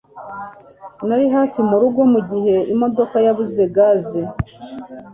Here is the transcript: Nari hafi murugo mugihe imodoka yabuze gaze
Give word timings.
Nari 1.07 1.25
hafi 1.35 1.59
murugo 1.69 2.01
mugihe 2.13 2.55
imodoka 2.73 3.15
yabuze 3.25 3.61
gaze 3.75 4.21